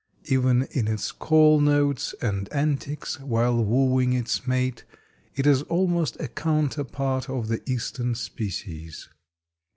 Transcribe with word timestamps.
Even 0.25 0.63
in 0.71 0.87
its 0.87 1.11
call 1.11 1.59
notes 1.59 2.15
and 2.23 2.51
antics 2.51 3.19
while 3.19 3.63
wooing 3.63 4.13
its 4.13 4.47
mate 4.47 4.83
it 5.35 5.45
is 5.45 5.61
almost 5.61 6.19
a 6.19 6.27
counterpart 6.27 7.29
of 7.29 7.49
the 7.49 7.61
eastern 7.69 8.15
species. 8.15 9.09